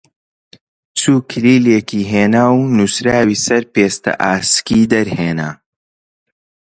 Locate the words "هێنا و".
2.11-2.61